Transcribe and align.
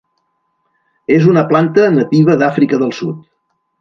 És 1.15 1.27
una 1.33 1.43
planta 1.51 1.85
nativa 1.99 2.39
d'Àfrica 2.43 2.81
del 2.85 2.97
Sud. 3.03 3.21